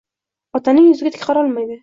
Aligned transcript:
Otaning 0.59 0.89
yuziga 0.89 1.15
tik 1.17 1.29
qarolmaydi. 1.29 1.79